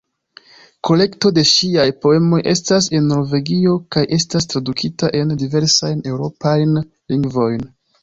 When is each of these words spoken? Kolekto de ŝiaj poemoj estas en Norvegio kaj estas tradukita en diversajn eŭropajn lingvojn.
Kolekto 0.87 1.31
de 1.35 1.43
ŝiaj 1.49 1.85
poemoj 2.05 2.39
estas 2.55 2.89
en 3.01 3.07
Norvegio 3.11 3.77
kaj 3.97 4.05
estas 4.19 4.51
tradukita 4.55 5.15
en 5.23 5.39
diversajn 5.45 6.05
eŭropajn 6.15 6.79
lingvojn. 6.87 7.67